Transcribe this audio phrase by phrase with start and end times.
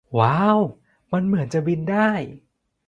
[0.19, 0.59] ว้าว
[1.11, 2.09] มันเหมือนจะบินได้